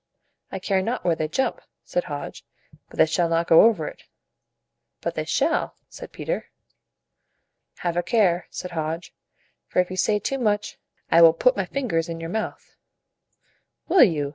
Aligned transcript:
"I 0.51 0.57
care 0.57 0.81
not 0.81 1.03
where 1.05 1.15
they 1.15 1.27
jump," 1.27 1.61
said 1.83 2.05
Hodge; 2.05 2.43
"but 2.89 2.97
they 2.97 3.05
shall 3.05 3.29
not 3.29 3.47
go 3.47 3.61
over 3.61 3.87
it." 3.87 4.01
"But 4.99 5.13
they 5.13 5.25
shall," 5.25 5.75
said 5.89 6.11
Peter. 6.11 6.49
"Have 7.85 7.95
a 7.95 8.01
care," 8.01 8.47
said 8.49 8.71
Hodge; 8.71 9.13
"for 9.67 9.77
if 9.77 9.91
you 9.91 9.97
say 9.97 10.17
too 10.17 10.39
much, 10.39 10.79
I 11.11 11.21
will 11.21 11.33
put 11.33 11.55
my 11.55 11.65
fingers 11.65 12.09
in 12.09 12.19
your 12.19 12.31
mouth." 12.31 12.75
"Will 13.89 14.03
you?" 14.03 14.29